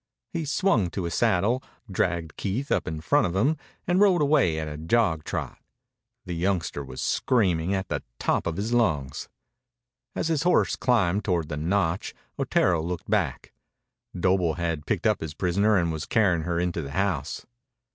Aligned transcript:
He 0.33 0.45
swung 0.45 0.89
to 0.89 1.03
the 1.03 1.11
saddle, 1.11 1.61
dragged 1.87 2.35
Keith 2.35 2.71
up 2.71 2.87
in 2.87 3.01
front 3.01 3.27
of 3.27 3.35
him, 3.35 3.55
and 3.85 3.99
rode 3.99 4.23
away 4.23 4.57
at 4.57 4.67
a 4.67 4.75
jog 4.75 5.23
trot. 5.23 5.59
The 6.25 6.33
youngster 6.33 6.83
was 6.83 6.99
screaming 6.99 7.75
at 7.75 7.87
the 7.87 8.01
top 8.17 8.47
of 8.47 8.57
his 8.57 8.73
lungs. 8.73 9.29
As 10.15 10.29
his 10.29 10.41
horse 10.41 10.75
climbed 10.75 11.23
toward 11.23 11.49
the 11.49 11.55
notch, 11.57 12.15
Otero 12.39 12.81
looked 12.81 13.11
back. 13.11 13.53
Doble 14.19 14.55
had 14.55 14.87
picked 14.87 15.05
up 15.05 15.21
his 15.21 15.35
prisoner 15.35 15.77
and 15.77 15.91
was 15.91 16.07
carrying 16.07 16.45
her 16.45 16.59
into 16.59 16.81
the 16.81 16.93
house. 16.93 17.45